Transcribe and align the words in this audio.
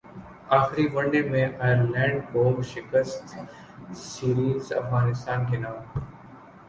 اخری 0.57 0.85
one 0.93 1.05
day 1.11 1.21
میں 1.31 1.45
Ireland 1.59 2.17
کو 2.31 2.41
شکستسیریز 2.71 4.63
افغانستان 4.73 5.39
کے 5.51 5.57
نام 5.57 5.77